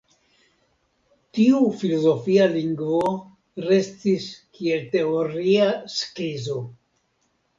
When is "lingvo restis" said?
2.53-4.25